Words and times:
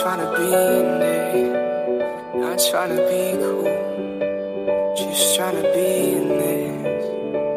trying 0.00 0.20
to 0.20 0.30
be 0.36 0.46
in 0.46 1.02
it, 1.02 2.36
not 2.36 2.58
trying 2.70 2.96
to 2.96 3.02
be 3.10 3.36
cool, 3.42 3.64
just 4.96 5.36
trying 5.36 5.56
to 5.56 5.62
be 5.74 6.12
in 6.18 6.28
this. 6.28 7.04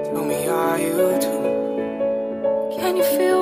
Tell 0.07 0.25
me, 0.25 0.47
are 0.47 0.79
you 0.79 1.19
too? 1.23 1.43
Can 2.77 2.97
you 2.97 3.03
feel 3.03 3.36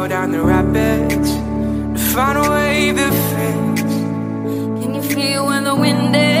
go 0.00 0.08
down 0.08 0.32
the 0.32 0.40
rapids 0.40 1.30
to 1.34 2.14
find 2.14 2.38
a 2.38 2.50
way 2.50 2.90
that 2.90 3.12
fits. 3.30 3.94
Can 4.80 4.94
you 4.94 5.02
feel 5.02 5.44
when 5.44 5.64
the 5.64 5.74
wind 5.74 6.16
is? 6.16 6.39